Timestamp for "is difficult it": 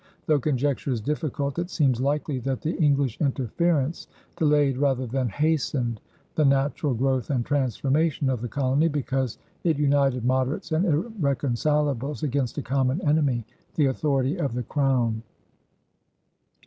0.91-1.69